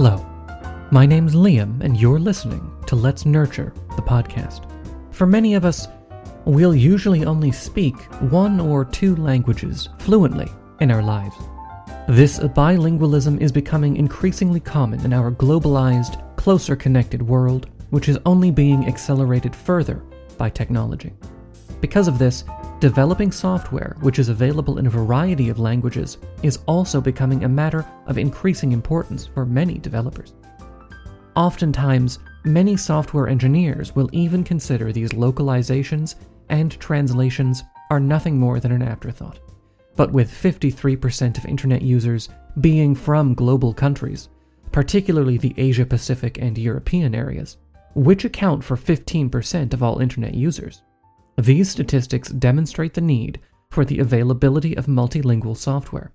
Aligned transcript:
Hello, 0.00 0.24
my 0.92 1.04
name's 1.04 1.34
Liam, 1.34 1.82
and 1.82 1.96
you're 2.00 2.20
listening 2.20 2.72
to 2.86 2.94
Let's 2.94 3.26
Nurture, 3.26 3.74
the 3.96 4.02
podcast. 4.02 4.70
For 5.10 5.26
many 5.26 5.54
of 5.54 5.64
us, 5.64 5.88
we'll 6.44 6.72
usually 6.72 7.24
only 7.24 7.50
speak 7.50 7.96
one 8.30 8.60
or 8.60 8.84
two 8.84 9.16
languages 9.16 9.88
fluently 9.98 10.46
in 10.78 10.92
our 10.92 11.02
lives. 11.02 11.34
This 12.08 12.38
bilingualism 12.38 13.40
is 13.40 13.50
becoming 13.50 13.96
increasingly 13.96 14.60
common 14.60 15.04
in 15.04 15.12
our 15.12 15.32
globalized, 15.32 16.22
closer 16.36 16.76
connected 16.76 17.20
world, 17.20 17.68
which 17.90 18.08
is 18.08 18.20
only 18.24 18.52
being 18.52 18.86
accelerated 18.86 19.52
further 19.52 19.96
by 20.36 20.48
technology. 20.48 21.12
Because 21.80 22.06
of 22.06 22.20
this, 22.20 22.44
developing 22.80 23.32
software, 23.32 23.96
which 24.00 24.18
is 24.18 24.28
available 24.28 24.78
in 24.78 24.86
a 24.86 24.90
variety 24.90 25.48
of 25.48 25.58
languages, 25.58 26.18
is 26.42 26.60
also 26.66 27.00
becoming 27.00 27.44
a 27.44 27.48
matter 27.48 27.84
of 28.06 28.18
increasing 28.18 28.72
importance 28.72 29.26
for 29.26 29.44
many 29.44 29.78
developers. 29.78 30.34
Oftentimes, 31.34 32.18
many 32.44 32.76
software 32.76 33.28
engineers 33.28 33.94
will 33.94 34.08
even 34.12 34.44
consider 34.44 34.92
these 34.92 35.10
localizations 35.10 36.16
and 36.48 36.78
translations 36.80 37.62
are 37.90 38.00
nothing 38.00 38.38
more 38.38 38.60
than 38.60 38.72
an 38.72 38.82
afterthought. 38.82 39.38
But 39.96 40.12
with 40.12 40.30
53% 40.30 41.38
of 41.38 41.46
internet 41.46 41.82
users 41.82 42.28
being 42.60 42.94
from 42.94 43.34
global 43.34 43.74
countries, 43.74 44.28
particularly 44.70 45.38
the 45.38 45.54
Asia 45.56 45.84
Pacific 45.84 46.38
and 46.38 46.56
European 46.56 47.14
areas, 47.14 47.56
which 47.94 48.24
account 48.24 48.62
for 48.62 48.76
15% 48.76 49.72
of 49.72 49.82
all 49.82 49.98
internet 49.98 50.34
users, 50.34 50.82
these 51.38 51.70
statistics 51.70 52.30
demonstrate 52.30 52.94
the 52.94 53.00
need 53.00 53.40
for 53.70 53.84
the 53.84 54.00
availability 54.00 54.76
of 54.76 54.86
multilingual 54.86 55.56
software, 55.56 56.12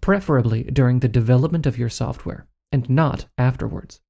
preferably 0.00 0.62
during 0.64 1.00
the 1.00 1.08
development 1.08 1.66
of 1.66 1.76
your 1.76 1.88
software, 1.88 2.46
and 2.70 2.88
not 2.88 3.26
afterwards. 3.36 4.00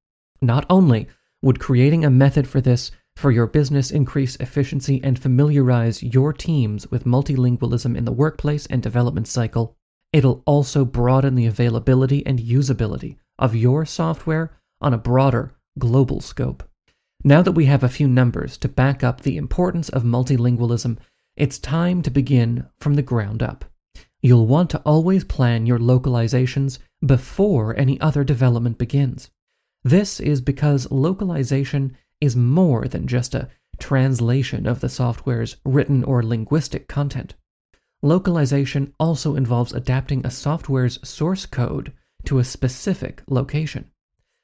Not 0.41 0.65
only 0.69 1.07
would 1.41 1.59
creating 1.59 2.05
a 2.05 2.11
method 2.11 2.47
for 2.47 2.61
this 2.61 2.91
for 3.15 3.31
your 3.31 3.47
business 3.47 3.91
increase 3.91 4.35
efficiency 4.37 5.01
and 5.03 5.17
familiarize 5.17 6.03
your 6.03 6.31
teams 6.31 6.89
with 6.91 7.05
multilingualism 7.05 7.97
in 7.97 8.05
the 8.05 8.11
workplace 8.11 8.65
and 8.67 8.81
development 8.83 9.27
cycle, 9.27 9.75
it'll 10.13 10.43
also 10.45 10.85
broaden 10.85 11.35
the 11.35 11.47
availability 11.47 12.25
and 12.25 12.39
usability 12.39 13.17
of 13.39 13.55
your 13.55 13.85
software 13.85 14.51
on 14.79 14.93
a 14.93 14.97
broader 14.97 15.53
global 15.79 16.21
scope. 16.21 16.63
Now 17.23 17.43
that 17.43 17.51
we 17.51 17.65
have 17.65 17.83
a 17.83 17.89
few 17.89 18.07
numbers 18.07 18.57
to 18.57 18.67
back 18.67 19.03
up 19.03 19.21
the 19.21 19.37
importance 19.37 19.89
of 19.89 20.03
multilingualism, 20.03 20.97
it's 21.35 21.59
time 21.59 22.01
to 22.01 22.09
begin 22.09 22.65
from 22.79 22.95
the 22.95 23.03
ground 23.03 23.43
up. 23.43 23.63
You'll 24.23 24.47
want 24.47 24.71
to 24.71 24.79
always 24.79 25.23
plan 25.23 25.67
your 25.67 25.77
localizations 25.77 26.79
before 27.05 27.77
any 27.77 28.01
other 28.01 28.23
development 28.23 28.79
begins. 28.79 29.29
This 29.83 30.19
is 30.19 30.41
because 30.41 30.91
localization 30.91 31.95
is 32.19 32.35
more 32.35 32.87
than 32.87 33.07
just 33.07 33.35
a 33.35 33.49
translation 33.79 34.65
of 34.65 34.79
the 34.79 34.89
software's 34.89 35.57
written 35.63 36.03
or 36.03 36.23
linguistic 36.23 36.87
content. 36.87 37.35
Localization 38.01 38.93
also 38.99 39.35
involves 39.35 39.73
adapting 39.73 40.25
a 40.25 40.31
software's 40.31 40.97
source 41.07 41.45
code 41.45 41.93
to 42.25 42.39
a 42.39 42.43
specific 42.43 43.21
location. 43.27 43.91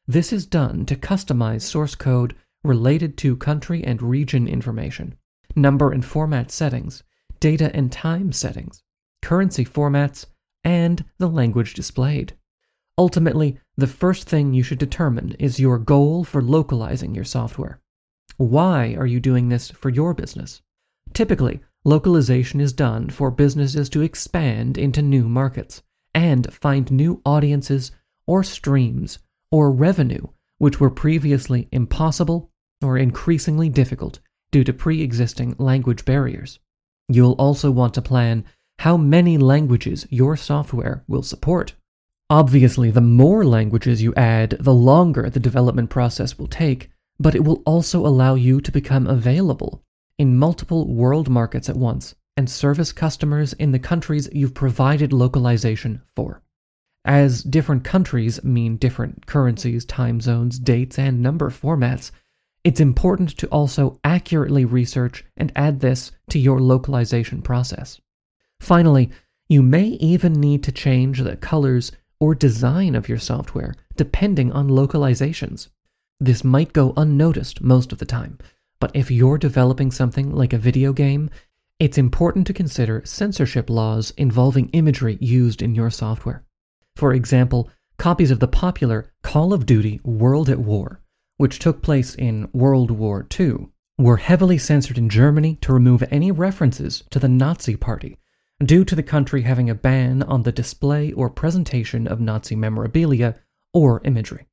This 0.08 0.32
is 0.32 0.46
done 0.46 0.86
to 0.86 0.96
customize 0.96 1.64
source 1.64 1.96
code 1.96 2.36
related 2.64 3.18
to 3.18 3.36
country 3.36 3.84
and 3.84 4.02
region 4.02 4.48
information, 4.48 5.16
number 5.56 5.92
and 5.92 6.04
format 6.04 6.52
settings, 6.52 7.04
data 7.40 7.72
and 7.76 7.92
time 7.92 8.32
settings, 8.32 8.84
currency 9.22 9.66
formats, 9.66 10.26
and 10.64 11.06
the 11.18 11.30
language 11.30 11.74
displayed. 11.74 12.34
Ultimately, 12.98 13.60
the 13.78 13.88
first 13.88 14.28
thing 14.28 14.54
you 14.54 14.64
should 14.64 14.80
determine 14.80 15.34
is 15.40 15.60
your 15.60 15.78
goal 15.78 16.24
for 16.24 16.42
localizing 16.42 17.14
your 17.14 17.24
software. 17.24 17.80
Why 18.38 18.96
are 18.96 19.06
you 19.06 19.20
doing 19.20 19.50
this 19.50 19.70
for 19.72 19.90
your 19.90 20.14
business? 20.14 20.62
Typically, 21.14 21.62
localization 21.86 22.60
is 22.60 22.74
done 22.74 23.10
for 23.10 23.32
businesses 23.32 23.90
to 23.90 24.02
expand 24.02 24.78
into 24.78 25.02
new 25.02 25.30
markets 25.30 25.84
and 26.14 26.52
find 26.54 26.92
new 26.92 27.22
audiences 27.26 27.92
or 28.26 28.44
streams 28.44 29.20
or 29.52 29.72
revenue 29.72 30.28
which 30.58 30.80
were 30.80 30.90
previously 30.90 31.68
impossible 31.72 32.52
or 32.82 32.98
increasingly 32.98 33.70
difficult 33.70 34.20
due 34.52 34.64
to 34.64 34.74
pre 34.74 35.02
existing 35.02 35.56
language 35.58 36.06
barriers. 36.06 36.60
You'll 37.10 37.34
also 37.34 37.72
want 37.72 37.94
to 37.96 38.02
plan 38.02 38.46
how 38.80 38.98
many 38.98 39.38
languages 39.38 40.06
your 40.10 40.36
software 40.36 41.04
will 41.08 41.24
support. 41.24 41.74
Obviously, 42.30 42.92
the 42.92 43.02
more 43.02 43.46
languages 43.46 44.02
you 44.02 44.14
add, 44.16 44.58
the 44.60 44.74
longer 44.74 45.30
the 45.30 45.40
development 45.40 45.90
process 45.90 46.38
will 46.38 46.48
take, 46.48 46.90
but 47.20 47.34
it 47.34 47.44
will 47.44 47.64
also 47.66 48.06
allow 48.06 48.36
you 48.36 48.60
to 48.62 48.72
become 48.72 49.08
available 49.08 49.84
in 50.18 50.38
multiple 50.38 50.94
world 50.94 51.30
markets 51.30 51.70
at 51.70 51.78
once 51.78 52.16
and 52.36 52.50
service 52.50 52.92
customers 52.92 53.54
in 53.54 53.72
the 53.72 53.80
countries 53.80 54.30
you've 54.32 54.54
provided 54.54 55.14
localization 55.14 56.02
for. 56.16 56.42
As 57.08 57.42
different 57.42 57.86
countries 57.86 58.44
mean 58.44 58.76
different 58.76 59.28
currencies, 59.28 59.86
time 59.86 60.20
zones, 60.20 60.60
dates, 60.60 61.00
and 61.00 61.24
number 61.24 61.50
formats, 61.50 62.12
it's 62.66 62.82
important 62.82 63.30
to 63.38 63.48
also 63.48 63.98
accurately 64.04 64.66
research 64.66 65.24
and 65.38 65.54
add 65.56 65.80
this 65.80 66.12
to 66.32 66.38
your 66.38 66.60
localization 66.60 67.42
process. 67.42 68.02
Finally, 68.60 69.10
you 69.48 69.64
may 69.64 69.86
even 69.86 70.34
need 70.34 70.64
to 70.64 70.72
change 70.74 71.22
the 71.22 71.38
colors 71.38 71.94
or 72.20 72.36
design 72.36 72.94
of 72.94 73.08
your 73.08 73.20
software 73.20 73.74
depending 73.96 74.52
on 74.52 74.68
localizations. 74.68 75.70
This 76.20 76.44
might 76.44 76.74
go 76.74 76.92
unnoticed 76.98 77.62
most 77.62 77.94
of 77.94 78.00
the 78.00 78.06
time, 78.06 78.38
but 78.82 78.92
if 78.94 79.10
you're 79.10 79.38
developing 79.38 79.92
something 79.92 80.36
like 80.36 80.52
a 80.52 80.58
video 80.58 80.92
game, 80.92 81.30
it's 81.80 81.98
important 81.98 82.46
to 82.48 82.54
consider 82.54 83.02
censorship 83.06 83.70
laws 83.70 84.12
involving 84.18 84.68
imagery 84.70 85.18
used 85.22 85.62
in 85.62 85.74
your 85.74 85.90
software. 85.90 86.44
For 86.98 87.14
example, 87.14 87.70
copies 88.00 88.32
of 88.32 88.40
the 88.40 88.48
popular 88.48 89.14
Call 89.22 89.54
of 89.54 89.68
Duty 89.68 90.02
World 90.04 90.50
at 90.50 90.58
War, 90.58 91.00
which 91.38 91.60
took 91.60 91.84
place 91.84 92.16
in 92.16 92.50
World 92.54 92.90
War 92.90 93.28
II, 93.40 93.68
were 94.00 94.18
heavily 94.18 94.58
censored 94.58 94.98
in 94.98 95.08
Germany 95.08 95.60
to 95.62 95.74
remove 95.74 96.04
any 96.10 96.32
references 96.32 97.04
to 97.12 97.20
the 97.20 97.30
Nazi 97.30 97.76
Party, 97.76 98.18
due 98.66 98.84
to 98.84 98.96
the 98.96 99.04
country 99.04 99.44
having 99.44 99.70
a 99.70 99.76
ban 99.76 100.24
on 100.24 100.42
the 100.42 100.52
display 100.52 101.12
or 101.12 101.30
presentation 101.30 102.08
of 102.08 102.20
Nazi 102.20 102.56
memorabilia 102.56 103.36
or 103.76 104.02
imagery. 104.04 104.48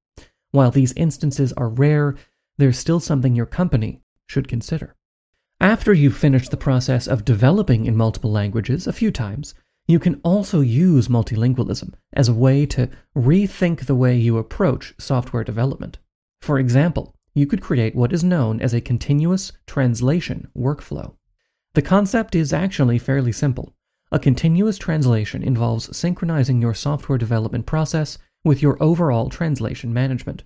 While 0.50 0.70
these 0.70 0.92
instances 0.98 1.54
are 1.54 1.70
rare, 1.70 2.14
there's 2.58 2.78
still 2.78 3.00
something 3.00 3.34
your 3.34 3.46
company 3.46 4.02
should 4.26 4.48
consider. 4.48 4.96
After 5.62 5.94
you've 5.94 6.18
finished 6.18 6.50
the 6.50 6.58
process 6.58 7.06
of 7.06 7.24
developing 7.24 7.86
in 7.86 7.96
multiple 7.96 8.30
languages 8.30 8.86
a 8.86 8.92
few 8.92 9.10
times, 9.10 9.54
you 9.86 9.98
can 9.98 10.20
also 10.24 10.60
use 10.60 11.08
multilingualism 11.08 11.92
as 12.14 12.28
a 12.28 12.34
way 12.34 12.64
to 12.66 12.88
rethink 13.16 13.84
the 13.84 13.94
way 13.94 14.16
you 14.16 14.38
approach 14.38 14.94
software 14.98 15.44
development. 15.44 15.98
For 16.40 16.58
example, 16.58 17.14
you 17.34 17.46
could 17.46 17.60
create 17.60 17.94
what 17.94 18.12
is 18.12 18.24
known 18.24 18.60
as 18.60 18.72
a 18.72 18.80
continuous 18.80 19.52
translation 19.66 20.48
workflow. 20.56 21.14
The 21.74 21.82
concept 21.82 22.34
is 22.34 22.52
actually 22.52 22.98
fairly 22.98 23.32
simple. 23.32 23.74
A 24.12 24.18
continuous 24.18 24.78
translation 24.78 25.42
involves 25.42 25.94
synchronizing 25.96 26.62
your 26.62 26.74
software 26.74 27.18
development 27.18 27.66
process 27.66 28.16
with 28.44 28.62
your 28.62 28.80
overall 28.80 29.28
translation 29.28 29.92
management. 29.92 30.44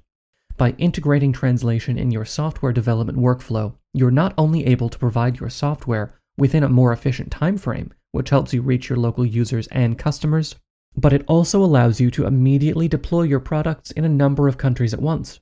By 0.56 0.70
integrating 0.78 1.32
translation 1.32 1.98
in 1.98 2.10
your 2.10 2.24
software 2.24 2.72
development 2.72 3.18
workflow, 3.18 3.74
you're 3.92 4.10
not 4.10 4.34
only 4.38 4.66
able 4.66 4.88
to 4.88 4.98
provide 4.98 5.38
your 5.38 5.50
software 5.50 6.14
within 6.36 6.64
a 6.64 6.68
more 6.68 6.92
efficient 6.92 7.30
time 7.30 7.58
frame, 7.58 7.92
which 8.18 8.30
helps 8.30 8.52
you 8.52 8.60
reach 8.60 8.88
your 8.88 8.98
local 8.98 9.24
users 9.24 9.68
and 9.68 9.96
customers, 9.96 10.56
but 10.96 11.12
it 11.12 11.24
also 11.28 11.62
allows 11.62 12.00
you 12.00 12.10
to 12.10 12.26
immediately 12.26 12.88
deploy 12.88 13.22
your 13.22 13.38
products 13.38 13.92
in 13.92 14.04
a 14.04 14.08
number 14.08 14.48
of 14.48 14.58
countries 14.58 14.92
at 14.92 15.00
once. 15.00 15.38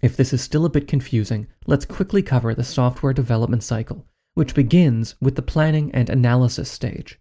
If 0.00 0.16
this 0.16 0.32
is 0.32 0.40
still 0.40 0.64
a 0.64 0.70
bit 0.70 0.88
confusing, 0.88 1.46
let's 1.66 1.84
quickly 1.84 2.22
cover 2.22 2.54
the 2.54 2.64
software 2.64 3.12
development 3.12 3.62
cycle, 3.62 4.06
which 4.32 4.54
begins 4.54 5.14
with 5.20 5.34
the 5.34 5.42
planning 5.42 5.90
and 5.92 6.08
analysis 6.08 6.70
stage. 6.70 7.20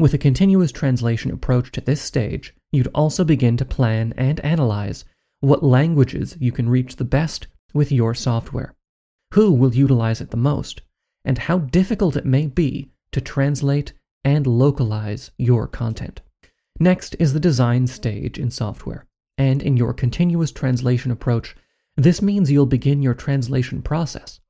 With 0.00 0.12
a 0.12 0.18
continuous 0.18 0.72
translation 0.72 1.30
approach 1.30 1.70
to 1.70 1.80
this 1.80 2.02
stage, 2.02 2.52
you'd 2.72 2.88
also 2.96 3.22
begin 3.22 3.56
to 3.58 3.64
plan 3.64 4.12
and 4.16 4.40
analyze 4.40 5.04
what 5.38 5.62
languages 5.62 6.36
you 6.40 6.50
can 6.50 6.68
reach 6.68 6.96
the 6.96 7.04
best 7.04 7.46
with 7.72 7.92
your 7.92 8.12
software, 8.12 8.74
who 9.34 9.52
will 9.52 9.72
utilize 9.72 10.20
it 10.20 10.32
the 10.32 10.36
most, 10.36 10.82
and 11.24 11.38
how 11.38 11.58
difficult 11.58 12.16
it 12.16 12.26
may 12.26 12.48
be 12.48 12.90
to 13.12 13.20
translate 13.20 13.92
and 14.24 14.46
localize 14.46 15.30
your 15.38 15.66
content. 15.66 16.20
Next 16.78 17.16
is 17.18 17.32
the 17.32 17.40
design 17.40 17.86
stage 17.86 18.38
in 18.38 18.50
software, 18.50 19.06
and 19.38 19.62
in 19.62 19.76
your 19.76 19.92
continuous 19.92 20.52
translation 20.52 21.10
approach, 21.10 21.56
this 21.96 22.22
means 22.22 22.50
you'll 22.50 22.66
begin 22.66 23.02
your 23.02 23.14
translation 23.14 23.82
process. 23.82 24.40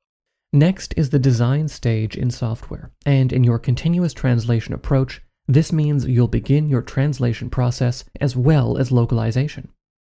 Next 0.52 0.94
is 0.96 1.10
the 1.10 1.18
design 1.18 1.68
stage 1.68 2.16
in 2.16 2.30
software, 2.30 2.90
and 3.06 3.32
in 3.32 3.42
your 3.42 3.58
continuous 3.58 4.12
translation 4.12 4.74
approach, 4.74 5.22
this 5.48 5.72
means 5.72 6.06
you'll 6.06 6.28
begin 6.28 6.68
your 6.68 6.82
translation 6.82 7.50
process 7.50 8.04
as 8.20 8.36
well 8.36 8.78
as 8.78 8.92
localization. 8.92 9.68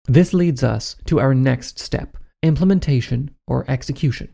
This 0.08 0.34
leads 0.34 0.64
us 0.64 0.96
to 1.06 1.20
our 1.20 1.34
next 1.34 1.80
step 1.80 2.18
implementation 2.44 3.32
or 3.48 3.66
execution. 3.70 4.30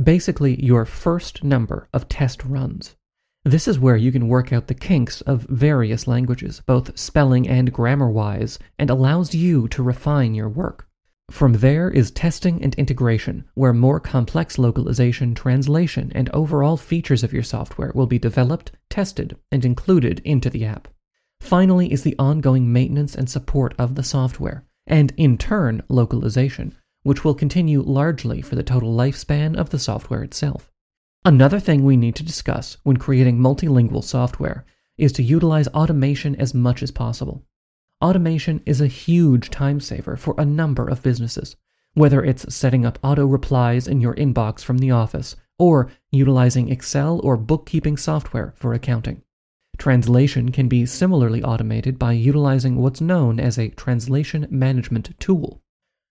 Basically, 0.00 0.62
your 0.62 0.84
first 0.84 1.42
number 1.42 1.88
of 1.92 2.08
test 2.08 2.44
runs. 2.44 2.94
This 3.46 3.68
is 3.68 3.78
where 3.78 3.96
you 3.96 4.10
can 4.10 4.26
work 4.26 4.52
out 4.52 4.66
the 4.66 4.74
kinks 4.74 5.20
of 5.20 5.42
various 5.42 6.08
languages, 6.08 6.62
both 6.66 6.98
spelling 6.98 7.48
and 7.48 7.72
grammar 7.72 8.10
wise, 8.10 8.58
and 8.76 8.90
allows 8.90 9.36
you 9.36 9.68
to 9.68 9.84
refine 9.84 10.34
your 10.34 10.48
work. 10.48 10.88
From 11.30 11.52
there 11.52 11.88
is 11.88 12.10
testing 12.10 12.60
and 12.60 12.74
integration, 12.74 13.44
where 13.54 13.72
more 13.72 14.00
complex 14.00 14.58
localization, 14.58 15.32
translation, 15.32 16.10
and 16.12 16.28
overall 16.30 16.76
features 16.76 17.22
of 17.22 17.32
your 17.32 17.44
software 17.44 17.92
will 17.94 18.08
be 18.08 18.18
developed, 18.18 18.72
tested, 18.90 19.36
and 19.52 19.64
included 19.64 20.20
into 20.24 20.50
the 20.50 20.64
app. 20.64 20.88
Finally 21.40 21.92
is 21.92 22.02
the 22.02 22.16
ongoing 22.18 22.72
maintenance 22.72 23.14
and 23.14 23.30
support 23.30 23.76
of 23.78 23.94
the 23.94 24.02
software, 24.02 24.64
and 24.88 25.12
in 25.16 25.38
turn, 25.38 25.84
localization, 25.88 26.74
which 27.04 27.24
will 27.24 27.32
continue 27.32 27.80
largely 27.80 28.42
for 28.42 28.56
the 28.56 28.64
total 28.64 28.92
lifespan 28.92 29.54
of 29.54 29.70
the 29.70 29.78
software 29.78 30.24
itself. 30.24 30.72
Another 31.26 31.58
thing 31.58 31.82
we 31.82 31.96
need 31.96 32.14
to 32.14 32.22
discuss 32.22 32.76
when 32.84 32.98
creating 32.98 33.36
multilingual 33.36 34.04
software 34.04 34.64
is 34.96 35.10
to 35.10 35.24
utilize 35.24 35.66
automation 35.66 36.36
as 36.36 36.54
much 36.54 36.84
as 36.84 36.92
possible. 36.92 37.44
Automation 38.00 38.62
is 38.64 38.80
a 38.80 38.86
huge 38.86 39.50
time 39.50 39.80
saver 39.80 40.16
for 40.16 40.36
a 40.38 40.44
number 40.44 40.86
of 40.86 41.02
businesses, 41.02 41.56
whether 41.94 42.22
it's 42.22 42.54
setting 42.54 42.86
up 42.86 43.00
auto 43.02 43.26
replies 43.26 43.88
in 43.88 44.00
your 44.00 44.14
inbox 44.14 44.60
from 44.60 44.78
the 44.78 44.92
office 44.92 45.34
or 45.58 45.90
utilizing 46.12 46.68
Excel 46.68 47.20
or 47.24 47.36
bookkeeping 47.36 47.96
software 47.96 48.52
for 48.54 48.72
accounting. 48.72 49.20
Translation 49.78 50.52
can 50.52 50.68
be 50.68 50.86
similarly 50.86 51.42
automated 51.42 51.98
by 51.98 52.12
utilizing 52.12 52.76
what's 52.76 53.00
known 53.00 53.40
as 53.40 53.58
a 53.58 53.70
translation 53.70 54.46
management 54.48 55.10
tool. 55.18 55.60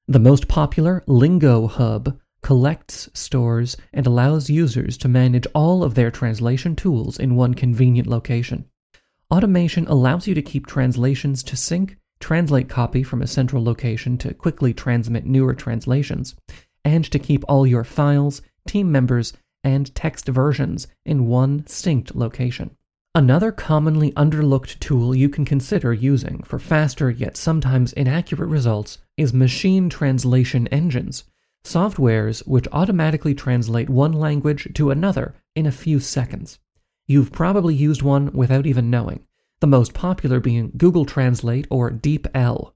The 0.10 0.20
most 0.20 0.50
popular 0.50 1.06
Lingohub 1.08 2.20
collects, 2.46 3.10
stores, 3.16 3.76
and 3.92 4.06
allows 4.06 4.52
users 4.52 5.00
to 5.00 5.08
manage 5.08 5.48
all 5.56 5.84
of 5.84 5.96
their 5.96 6.12
translation 6.12 6.76
tools 6.76 7.18
in 7.18 7.36
one 7.36 7.56
convenient 7.56 8.08
location. 8.08 8.64
Automation 9.32 9.88
allows 9.88 10.28
you 10.28 10.36
to 10.36 10.44
keep 10.44 10.68
translations 10.68 11.42
to 11.42 11.58
sync, 11.58 11.98
translate 12.20 12.70
copy 12.70 13.02
from 13.02 13.24
a 13.24 13.26
central 13.26 13.64
location 13.64 14.16
to 14.16 14.32
quickly 14.32 14.76
transmit 14.76 15.26
newer 15.26 15.56
translations, 15.56 16.36
and 16.84 17.10
to 17.10 17.18
keep 17.18 17.44
all 17.48 17.66
your 17.66 17.84
files, 17.84 18.44
team 18.68 18.92
members, 18.92 19.34
and 19.64 19.96
text 19.96 20.28
versions 20.28 20.86
in 21.04 21.26
one 21.26 21.64
synced 21.64 22.14
location. 22.14 22.70
Another 23.16 23.52
commonly 23.52 24.12
underlooked 24.12 24.78
tool 24.78 25.16
you 25.16 25.30
can 25.30 25.46
consider 25.46 25.94
using 25.94 26.44
for 26.44 26.60
faster 26.60 27.10
yet 27.10 27.38
sometimes 27.38 27.92
inaccurate 27.94 28.50
results 28.50 29.00
is 29.18 29.34
machine 29.34 29.90
translation 29.90 30.68
engines, 30.68 31.24
softwares 31.66 32.46
which 32.48 32.68
automatically 32.72 33.34
translate 33.34 33.90
one 33.90 34.14
language 34.14 34.68
to 34.74 34.92
another 34.92 35.36
in 35.56 35.66
a 35.66 35.72
few 35.72 36.00
seconds. 36.00 36.60
You've 37.08 37.32
probably 37.32 37.76
used 37.76 38.02
one 38.02 38.32
without 38.34 38.66
even 38.66 38.90
knowing, 38.90 39.26
the 39.60 39.68
most 39.68 39.94
popular 39.94 40.40
being 40.40 40.72
Google 40.78 41.06
Translate 41.06 41.68
or 41.70 41.92
DeepL. 41.92 42.74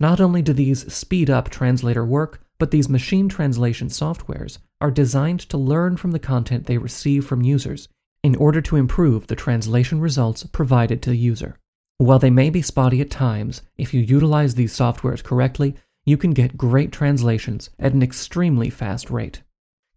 Not 0.00 0.20
only 0.20 0.42
do 0.42 0.52
these 0.52 0.92
speed 0.92 1.28
up 1.28 1.50
translator 1.50 2.04
work, 2.04 2.40
but 2.58 2.70
these 2.70 2.88
machine 2.88 3.28
translation 3.28 3.88
softwares 3.88 4.58
are 4.80 4.90
designed 4.90 5.40
to 5.40 5.58
learn 5.58 5.96
from 5.96 6.12
the 6.12 6.18
content 6.18 6.66
they 6.66 6.78
receive 6.78 7.26
from 7.26 7.42
users 7.42 7.88
in 8.22 8.36
order 8.36 8.60
to 8.60 8.76
improve 8.76 9.26
the 9.26 9.36
translation 9.36 10.00
results 10.00 10.44
provided 10.44 11.02
to 11.02 11.10
the 11.10 11.16
user. 11.16 11.56
While 11.98 12.18
they 12.18 12.30
may 12.30 12.50
be 12.50 12.62
spotty 12.62 13.00
at 13.00 13.10
times, 13.10 13.62
if 13.76 13.92
you 13.92 14.00
utilize 14.00 14.54
these 14.54 14.76
softwares 14.76 15.22
correctly, 15.22 15.74
you 16.08 16.16
can 16.16 16.30
get 16.30 16.56
great 16.56 16.90
translations 16.90 17.70
at 17.78 17.92
an 17.92 18.02
extremely 18.02 18.70
fast 18.70 19.10
rate. 19.10 19.42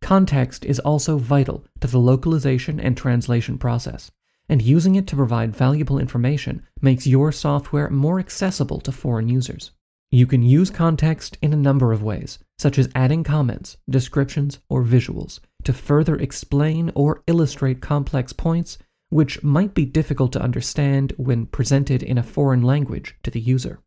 Context 0.01 0.65
is 0.65 0.79
also 0.79 1.17
vital 1.17 1.63
to 1.79 1.87
the 1.87 1.99
localization 1.99 2.79
and 2.79 2.97
translation 2.97 3.57
process, 3.57 4.11
and 4.49 4.61
using 4.61 4.95
it 4.95 5.07
to 5.07 5.15
provide 5.15 5.55
valuable 5.55 5.97
information 5.97 6.63
makes 6.81 7.07
your 7.07 7.31
software 7.31 7.89
more 7.89 8.19
accessible 8.19 8.81
to 8.81 8.91
foreign 8.91 9.29
users. 9.29 9.71
You 10.11 10.27
can 10.27 10.43
use 10.43 10.69
context 10.69 11.37
in 11.41 11.53
a 11.53 11.57
number 11.67 11.93
of 11.93 12.03
ways, 12.03 12.39
such 12.59 12.77
as 12.77 12.89
adding 12.93 13.23
comments, 13.23 13.77
descriptions, 13.89 14.59
or 14.67 14.83
visuals, 14.83 15.39
to 15.63 15.71
further 15.71 16.15
explain 16.15 16.91
or 16.95 17.23
illustrate 17.27 17.81
complex 17.81 18.33
points 18.33 18.77
which 19.11 19.43
might 19.43 19.73
be 19.73 19.85
difficult 19.85 20.31
to 20.31 20.41
understand 20.41 21.13
when 21.17 21.45
presented 21.45 22.01
in 22.01 22.17
a 22.17 22.23
foreign 22.23 22.63
language 22.63 23.15
to 23.23 23.29
the 23.29 23.41
user. 23.41 23.79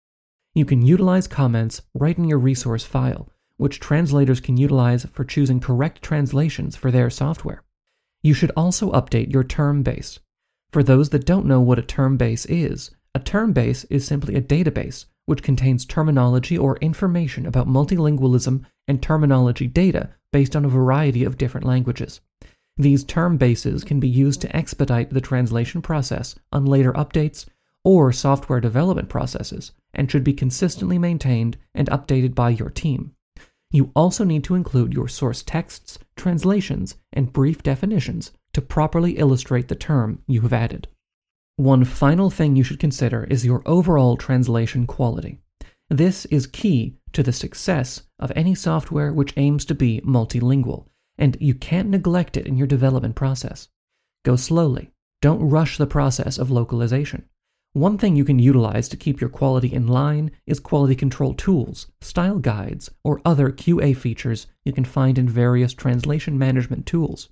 You 0.55 0.65
can 0.65 0.87
utilize 0.87 1.27
comments 1.27 1.83
right 1.95 2.17
in 2.17 2.25
your 2.25 2.39
resource 2.39 2.85
file, 2.85 3.29
which 3.57 3.81
translators 3.81 4.41
can 4.41 4.57
utilize 4.57 5.05
for 5.13 5.25
choosing 5.25 5.59
correct 5.59 6.01
translations 6.01 6.77
for 6.77 6.93
their 6.93 7.11
software. 7.11 7.65
You 8.23 8.35
should 8.35 8.53
also 8.57 8.93
update 8.93 9.33
your 9.33 9.45
term 9.45 9.83
base. 9.83 10.21
For 10.71 10.83
those 10.83 11.11
that 11.11 11.27
don't 11.27 11.47
know 11.47 11.61
what 11.61 11.79
a 11.79 11.83
term 11.83 12.17
base 12.17 12.47
is, 12.47 12.91
a 13.15 13.21
term 13.21 13.53
base 13.53 13.85
is 13.85 14.07
simply 14.07 14.37
a 14.37 14.43
database 14.43 15.07
which 15.27 15.43
contains 15.43 15.85
terminology 15.85 16.57
or 16.57 16.77
information 16.77 17.47
about 17.47 17.67
multilingualism 17.67 18.65
and 18.87 19.03
terminology 19.03 19.67
data 19.67 20.11
based 20.33 20.55
on 20.55 20.65
a 20.65 20.69
variety 20.69 21.25
of 21.25 21.39
different 21.39 21.67
languages. 21.67 22.21
These 22.77 23.05
term 23.05 23.37
bases 23.37 23.85
can 23.85 24.01
be 24.01 24.09
used 24.09 24.41
to 24.43 24.57
expedite 24.57 25.11
the 25.11 25.21
translation 25.21 25.81
process 25.81 26.35
on 26.53 26.67
later 26.67 26.93
updates 26.93 27.47
or 27.85 28.13
software 28.13 28.61
development 28.61 29.09
processes 29.09 29.73
and 29.93 30.11
should 30.11 30.25
be 30.25 30.33
consistently 30.33 30.99
maintained 30.99 31.57
and 31.75 31.89
updated 31.91 32.35
by 32.35 32.51
your 32.51 32.71
team. 32.71 33.13
You 33.71 33.91
also 33.95 34.25
need 34.25 34.45
to 34.45 34.55
include 34.55 34.95
your 34.95 35.09
source 35.09 35.43
texts, 35.43 35.99
translations, 36.17 36.97
and 37.13 37.33
brief 37.33 37.63
definitions 37.63 38.33
to 38.53 38.63
properly 38.63 39.19
illustrate 39.19 39.69
the 39.69 39.75
term 39.75 40.23
you 40.27 40.41
have 40.43 40.53
added. 40.53 40.89
One 41.57 41.85
final 41.85 42.31
thing 42.31 42.57
you 42.57 42.65
should 42.65 42.81
consider 42.81 43.25
is 43.25 43.45
your 43.45 43.63
overall 43.67 44.17
translation 44.17 44.87
quality. 44.87 45.41
This 45.91 46.25
is 46.27 46.47
key 46.47 46.97
to 47.13 47.23
the 47.23 47.33
success 47.33 48.03
of 48.19 48.33
any 48.35 48.55
software 48.55 49.13
which 49.13 49.35
aims 49.37 49.65
to 49.67 49.75
be 49.75 50.01
multilingual, 50.01 50.87
and 51.19 51.37
you 51.41 51.55
can't 51.55 51.91
neglect 51.91 52.37
it 52.37 52.47
in 52.47 52.57
your 52.57 52.67
development 52.67 53.15
process. 53.15 53.69
Go 54.25 54.37
slowly. 54.37 54.91
Don't 55.21 55.49
rush 55.49 55.79
the 55.79 55.87
process 55.87 56.39
of 56.39 56.51
localization. 56.51 57.29
One 57.75 57.99
thing 57.99 58.15
you 58.15 58.25
can 58.25 58.39
utilize 58.39 58.89
to 58.91 58.97
keep 58.97 59.21
your 59.21 59.29
quality 59.29 59.73
in 59.73 59.89
line 59.89 60.31
is 60.47 60.61
quality 60.61 60.95
control 60.95 61.35
tools, 61.35 61.89
style 62.01 62.39
guides, 62.39 62.89
or 63.03 63.21
other 63.25 63.51
QA 63.51 63.97
features 63.97 64.47
you 64.65 64.73
can 64.73 64.85
find 64.85 65.19
in 65.19 65.29
various 65.29 65.75
translation 65.75 66.39
management 66.39 66.87
tools. 66.87 67.31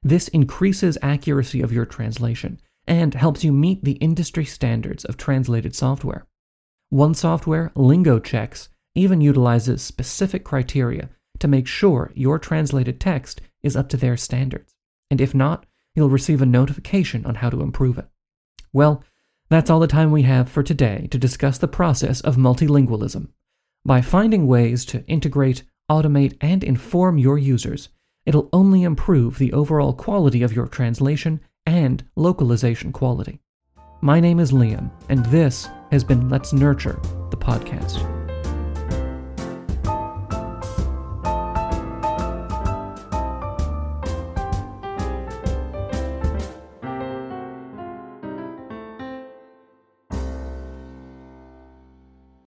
This 0.00 0.28
increases 0.28 0.96
accuracy 1.02 1.60
of 1.60 1.72
your 1.72 1.86
translation 1.86 2.60
and 2.86 3.14
helps 3.14 3.42
you 3.42 3.50
meet 3.50 3.82
the 3.82 3.94
industry 3.94 4.44
standards 4.44 5.04
of 5.04 5.16
translated 5.16 5.74
software. 5.74 6.24
One 6.90 7.12
software, 7.12 7.72
LingoChecks, 7.74 8.68
even 8.94 9.20
utilizes 9.20 9.82
specific 9.82 10.44
criteria 10.44 11.10
to 11.40 11.48
make 11.48 11.66
sure 11.66 12.12
your 12.14 12.38
translated 12.38 13.00
text 13.00 13.40
is 13.64 13.74
up 13.74 13.88
to 13.88 13.96
their 13.96 14.16
standards. 14.16 14.72
And 15.10 15.20
if 15.20 15.34
not, 15.34 15.66
you'll 15.96 16.10
receive 16.10 16.40
a 16.40 16.46
notification 16.46 17.26
on 17.26 17.34
how 17.34 17.50
to 17.50 17.60
improve 17.60 17.98
it. 17.98 18.06
Well, 18.72 19.02
that's 19.50 19.68
all 19.68 19.80
the 19.80 19.86
time 19.86 20.12
we 20.12 20.22
have 20.22 20.48
for 20.48 20.62
today 20.62 21.08
to 21.10 21.18
discuss 21.18 21.58
the 21.58 21.68
process 21.68 22.20
of 22.20 22.36
multilingualism. 22.36 23.28
By 23.84 24.00
finding 24.00 24.46
ways 24.46 24.84
to 24.86 25.04
integrate, 25.06 25.64
automate, 25.90 26.36
and 26.40 26.62
inform 26.62 27.18
your 27.18 27.36
users, 27.36 27.88
it'll 28.24 28.48
only 28.52 28.84
improve 28.84 29.38
the 29.38 29.52
overall 29.52 29.92
quality 29.92 30.42
of 30.42 30.52
your 30.52 30.68
translation 30.68 31.40
and 31.66 32.04
localization 32.14 32.92
quality. 32.92 33.40
My 34.00 34.20
name 34.20 34.38
is 34.38 34.52
Liam, 34.52 34.90
and 35.08 35.26
this 35.26 35.68
has 35.90 36.04
been 36.04 36.28
Let's 36.28 36.52
Nurture, 36.52 37.00
the 37.30 37.36
podcast. 37.36 38.19